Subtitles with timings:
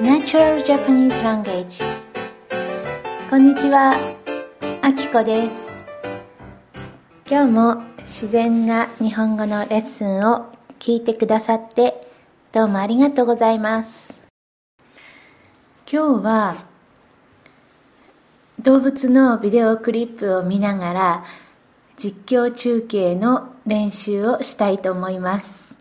[0.00, 1.84] Natural Japanese Language.
[3.28, 3.96] こんにちは、
[4.80, 5.56] あきこです。
[7.28, 12.06] 今日も自然な日本語のレッスンを聞いてくださって
[12.52, 14.16] どうもありがとうございます。
[15.90, 16.56] 今日は
[18.60, 21.24] 動物のビデオクリップを見ながら
[21.96, 25.76] 実況中継の練習をしたいと思います、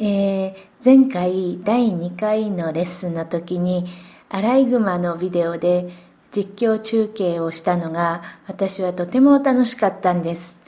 [0.00, 3.86] えー、前回第2回のレッスンの時に
[4.28, 5.90] アライグマのビデオで
[6.30, 10.58] 実況中継をしたのが私はとても楽しかったんです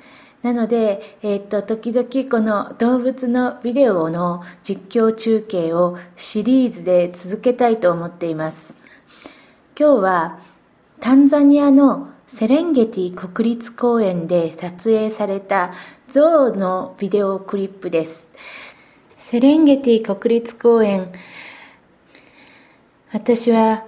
[0.43, 8.75] なので、えっ、と、時々この動物のビデオの実況中継をシリーズで続けたいと思っています。
[9.79, 10.39] 今日は
[10.99, 15.73] タンザニアのセレンゲティ国立公園で撮影された
[16.11, 18.25] ゾウのビデオクリップです。
[19.31, 21.13] セレンゲティ国立公園、
[23.13, 23.87] 私は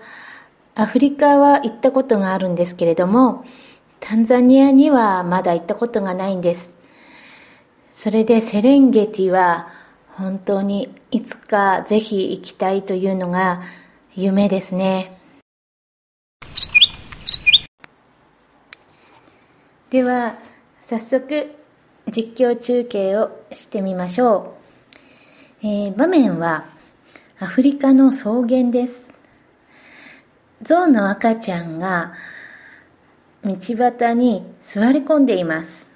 [0.76, 3.44] アフリカは行ったことがあるんですけれども、
[3.98, 6.72] タンザニアにはまだ行ったことがないんです。
[7.90, 9.68] それでセレンゲティは
[10.16, 13.62] 本当にいつかぜひ行きたいというのが
[14.14, 15.18] 夢ですね。
[19.90, 20.36] では
[20.86, 21.52] 早速
[22.12, 24.61] 実況中継をしてみましょう、
[25.64, 26.64] えー、場面は
[27.38, 29.00] アフリカの草原です。
[30.60, 32.14] 象の赤ちゃんが
[33.44, 35.88] 道端に座り込んでいます。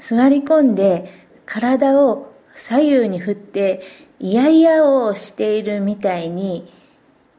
[0.00, 3.82] 座り込んで体を左右に振って
[4.18, 6.72] イヤイヤをしているみたいに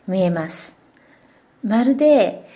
[0.08, 0.76] 見えます。
[1.64, 2.48] まるで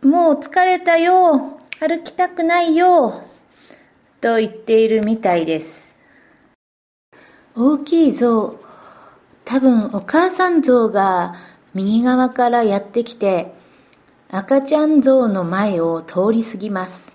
[0.00, 3.24] もう疲れたよ歩きたくないよ
[4.22, 5.83] と言っているみたいです。
[7.56, 8.58] 大きい象
[9.44, 11.36] 多分お母さん象が
[11.72, 13.54] 右側からやってきて
[14.28, 17.14] 赤ちゃん象の前を通り過ぎます。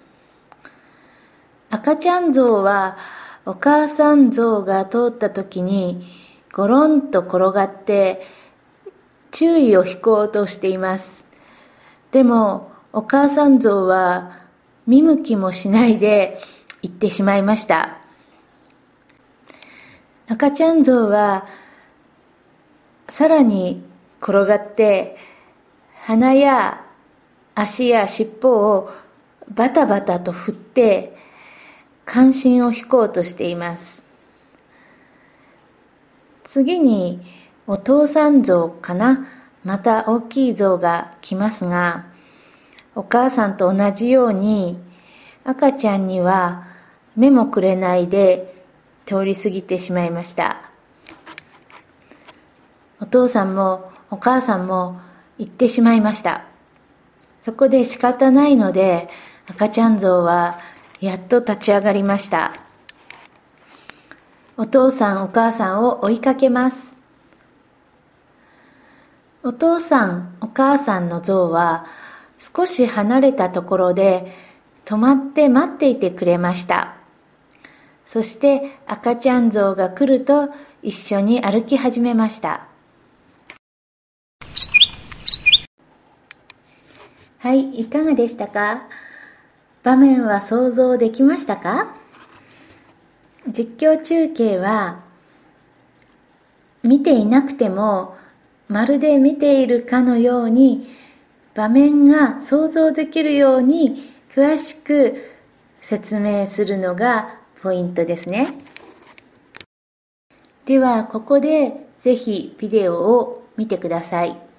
[1.70, 2.98] 赤ちゃん象は
[3.46, 6.08] お母さん象が通った時に
[6.54, 8.26] ゴロンと転がって
[9.32, 11.26] 注意を引こうとしています。
[12.12, 14.40] でもお母さん象は
[14.88, 16.40] 見向きもしないで
[16.82, 17.99] 行ってしまいました。
[20.32, 21.48] 赤ちゃん象は
[23.08, 23.84] さらに
[24.22, 25.18] 転がって
[26.04, 26.86] 鼻や
[27.56, 28.92] 足や尻尾を
[29.50, 31.18] バタバタと振って
[32.06, 34.06] 関心を引こうとしています。
[36.44, 37.22] 次に
[37.66, 39.28] お父さん像かな。
[39.64, 42.06] また大きい像が来ますが
[42.96, 44.78] お母さんと同じように
[45.44, 46.66] 赤ちゃんには
[47.16, 48.59] 目もくれないで
[49.10, 50.70] 通り過ぎてしまいました。
[53.02, 55.02] お父さんもお母さんも
[55.40, 56.46] 行ってしまいました。
[57.42, 59.10] そこで仕方ないので
[59.48, 60.60] 赤ちゃん像は
[61.02, 62.54] やっと立ち上がりました。
[64.58, 66.96] お父さんお母さんを追いかけます。
[69.42, 71.88] お父さんお母さんの像は
[72.38, 74.36] 少し離れたところで
[74.86, 76.99] 止まって待っていてくれました。
[78.12, 80.50] そして赤ちゃん像が来ると
[80.82, 82.66] 一緒に歩き始めました。
[87.38, 88.88] はい、いかがでしたか？
[89.84, 91.94] 場面は想像できましたか？
[93.48, 95.04] 実況中継は
[96.82, 98.18] 見ていなくても
[98.68, 100.88] まるで見ているかのように
[101.54, 105.30] 場面が想像できるように詳しく
[105.82, 108.54] 説明するのがポイントですね
[110.66, 114.50] ではここでぜひビデオを見てください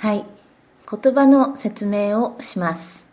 [0.00, 0.24] はい。
[0.90, 3.06] 言葉の説明をします。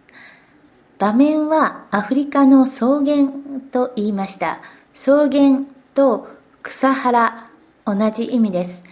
[0.97, 3.27] 場面はアフリカの草原
[3.73, 4.61] と言いました。
[4.93, 5.63] 草原
[5.93, 6.29] と
[6.63, 7.51] 草原、
[7.85, 8.83] 同じ意味です。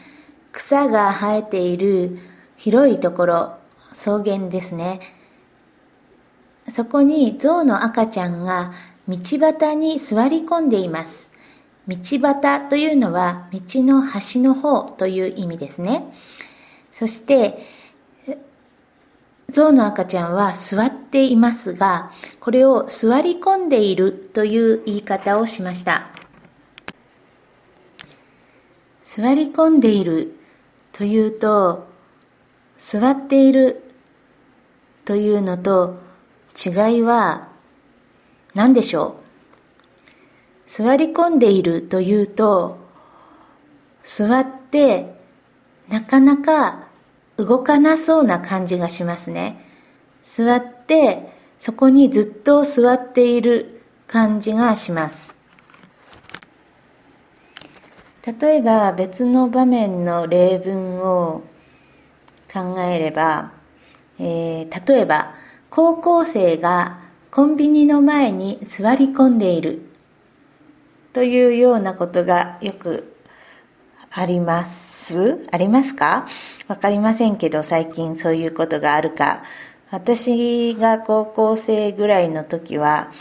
[0.51, 2.19] 草が生えている
[2.57, 3.57] 広いところ、
[3.93, 4.99] 草原ですね。
[6.75, 8.73] そこに象の赤ちゃんが
[9.07, 11.31] 道端に座り込んでいます。
[11.87, 16.03] 道端というのは道の端の方という意味ですね。
[16.91, 17.65] そして、
[19.49, 22.11] 象の赤ちゃんは座っていますが、
[22.41, 26.09] これを座り込んでいるという言い方をしました。
[29.05, 30.35] 座り込んでいる
[30.91, 31.87] というと、
[32.77, 33.81] 座っている
[35.05, 36.03] というのと
[36.55, 37.49] 違いは
[38.53, 39.17] 何でしょ
[40.67, 40.71] う？
[40.71, 42.77] 座り込んでいるというと
[44.03, 45.13] 座って
[45.89, 46.87] なかなか
[47.37, 49.63] 動かなそうな感じがしますね。
[50.23, 55.35] 座ってそこにずっと座っている感じがします。
[58.39, 61.43] 例えば別の場面の例文を
[62.51, 63.51] 考えれば、
[64.17, 65.35] えー、例えば
[65.75, 67.01] 高校生が
[67.31, 69.81] コンビニの前に座り込んでいる。
[71.11, 73.17] というようなことがよく
[74.09, 74.67] ありま
[75.03, 75.45] す。
[75.51, 76.29] ありますか？
[76.69, 79.43] わかりませんけど最近そういうことがあるか。
[79.91, 83.11] 私が高校生ぐらいの時は、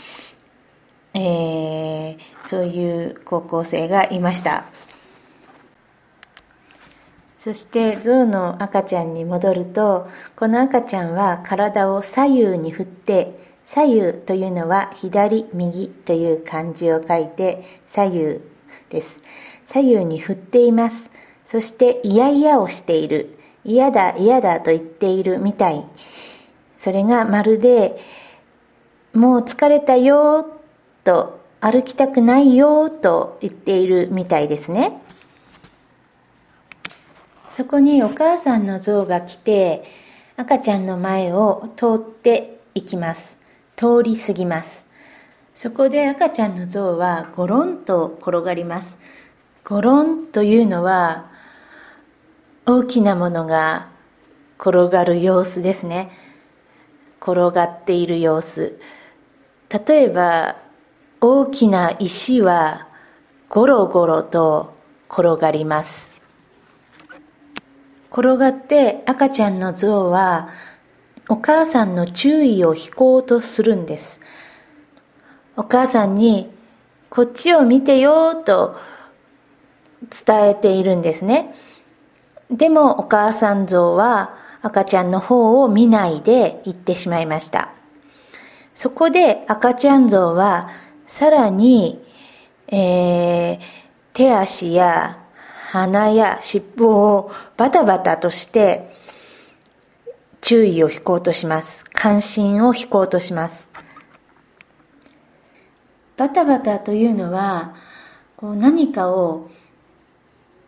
[1.13, 4.63] えー、そういう高校生がいました。
[7.45, 18.39] そして象の赤ちゃんに戻るとこの赤ちゃんは体を左右に振って左右というのは左右という漢字を書いて左右
[18.89, 19.19] です。
[19.67, 21.11] 左右に振っています。
[21.45, 23.37] そして嫌々をしている。
[23.63, 25.85] 嫌だ嫌だと言っているみたい。
[26.79, 28.01] それがまるで
[29.13, 30.47] もう疲れたよ
[31.03, 34.99] と歩きたくないよと言っているみたいですね。
[37.55, 39.85] そこにお母さんの像が来て
[40.35, 43.37] 赤ちゃんの前を通っていきます。
[43.77, 44.85] 通り過ぎます。
[45.55, 48.97] そこで赤ちゃんの像はゴロンと転がります。
[49.63, 51.31] ゴロンというのは
[52.65, 53.87] 大きなものが
[54.59, 56.11] 転がる様子ですね。
[57.21, 58.77] 転がっている様子。
[59.87, 60.57] 例えば
[61.21, 62.89] 大きな石は
[63.47, 64.75] ゴロゴロと
[65.09, 66.14] 転がります。
[68.15, 70.47] 転がって赤ちゃんの像は
[71.27, 74.21] お母さんの注意を引こうとするんです。
[75.57, 76.49] お母さんに、
[77.09, 78.77] こっちを見てよと
[80.09, 81.55] 伝えているんですね。
[82.49, 87.73] でもお母さん像は赤ちゃんの方を見ないで行ってしまいました。
[88.75, 90.69] そこで赤ちゃん像は
[91.07, 92.01] さらに、
[92.67, 93.59] えー、
[94.13, 95.24] 手足や
[95.71, 98.95] 鼻や尻尾をバタバタとして
[100.41, 101.85] 注意を引こうとします。
[101.91, 103.69] 関心を引こうとします。
[106.17, 107.75] バタバタというのは、
[108.37, 109.49] こう何かを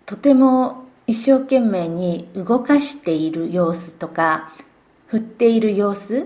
[0.08, 4.52] とても一生懸命に動かしている様子とか、
[5.06, 6.26] 振っている様子、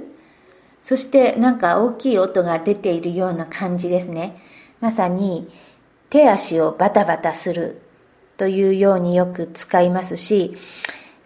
[0.81, 4.41] そしてなんか大きい音が出ているような感じですね。
[4.79, 5.50] まさに
[6.09, 7.81] 手足をバタバタする
[8.41, 10.57] というようによく使いますし、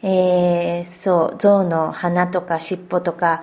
[0.02, 3.42] えー、そう象の鼻とか尻尾とか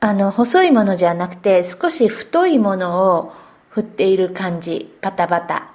[0.00, 3.32] あの細いものじゃなくて少し太いものを
[3.70, 5.70] 振っている感じパタパタ。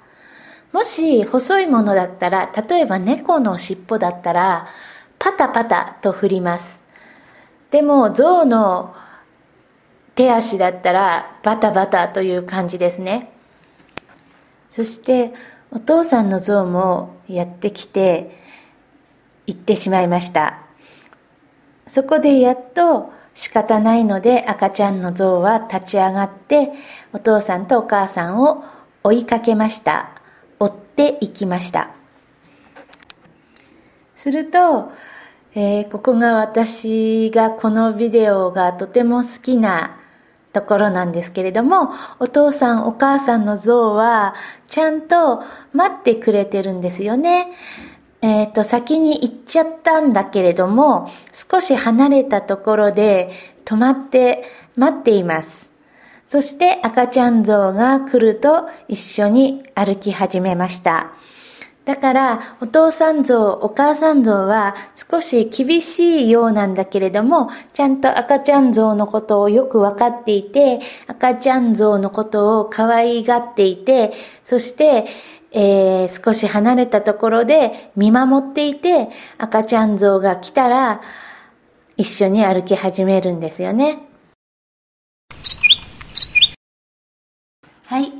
[0.74, 4.68] もし細いものだったら例えば猫の尻尾だったら
[5.18, 6.78] パタパタと振ります。
[7.70, 8.94] でも象の
[10.14, 13.32] 手足だったらバタバタという感じですね。
[14.68, 15.32] そして
[15.74, 18.38] お父さんの象もやってきて
[19.46, 20.58] 行ってしまいました。
[21.88, 26.72] そこでやっと仕方ないので赤ちゃんの像は立ち上がって
[27.14, 28.64] お父さんとお母さんを
[29.02, 30.10] 追いかけました。
[30.60, 31.90] 追っていきました。
[34.14, 34.92] すると、
[35.54, 40.01] えー、ここが私がこのビデオがとても好きな
[40.52, 44.34] ところなんですけれどもお父さんお母さんの像は
[44.68, 45.42] ちゃんと
[45.72, 47.48] 待ってくれてるんですよね
[48.22, 53.32] えっ、ー、と、先に行っちゃったんだけれども、少し離れたところで
[53.64, 54.44] 止まって
[54.76, 55.72] 待っています。
[56.28, 61.12] そして赤ちゃん像が来ると一緒に歩き始めました。
[61.84, 74.12] だからお父さん像、お母さん像は少し厳しいようなんだけれども、ちゃんと赤ちゃん像のことをよくわかっていて、赤ちゃん像のことを可愛がっていて、
[74.44, 75.06] そして、
[75.52, 81.02] えー、少し離れたところで見守っていて赤ちゃん像が来たら
[81.98, 83.98] 一緒に歩き始めるんですよね。
[87.84, 88.12] はい。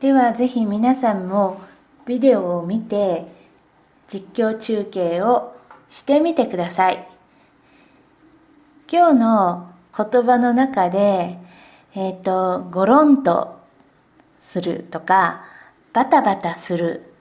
[0.00, 1.60] ではぜひ皆さんも
[2.06, 3.26] ビデオを見て
[4.08, 5.56] 実況中継を
[5.90, 7.08] してみてください。
[8.90, 11.38] 今日の言葉の中で、
[11.94, 13.60] えっ、ー、と、ゴロンと
[14.40, 15.44] するとか、
[15.92, 17.14] バタバタする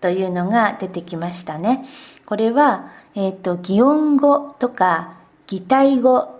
[0.00, 1.86] というのが出てきましたね。
[2.24, 6.35] これは、えっ、ー、と、擬音語とか擬態語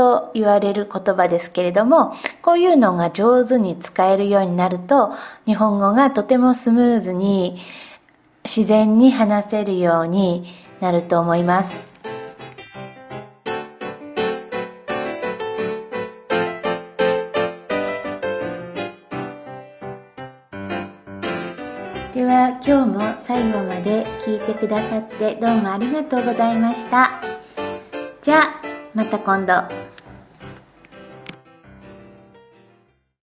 [0.00, 5.12] と言われる言葉ですけれども、こういうのが上手に使えるようになると、
[5.44, 7.60] 日本語がとてもスムーズに
[8.42, 11.90] 自然に話せるようになると思います。
[22.14, 27.20] では今日も最後まで聞いてくださってどうもありがとうございました。
[28.22, 28.62] じゃあ
[28.94, 29.79] また今度。